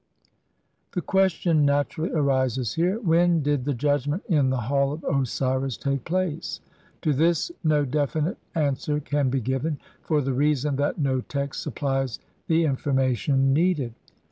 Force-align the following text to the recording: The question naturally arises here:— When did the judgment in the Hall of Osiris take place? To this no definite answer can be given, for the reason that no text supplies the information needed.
The 0.93 1.03
question 1.03 1.63
naturally 1.63 2.09
arises 2.11 2.73
here:— 2.73 2.99
When 3.01 3.43
did 3.43 3.65
the 3.65 3.75
judgment 3.75 4.23
in 4.27 4.49
the 4.49 4.61
Hall 4.61 4.93
of 4.93 5.03
Osiris 5.03 5.77
take 5.77 6.05
place? 6.05 6.59
To 7.03 7.13
this 7.13 7.51
no 7.63 7.85
definite 7.85 8.39
answer 8.55 8.99
can 8.99 9.29
be 9.29 9.41
given, 9.41 9.77
for 10.01 10.21
the 10.23 10.33
reason 10.33 10.77
that 10.77 10.97
no 10.97 11.21
text 11.21 11.61
supplies 11.61 12.17
the 12.47 12.63
information 12.65 13.53
needed. 13.53 13.93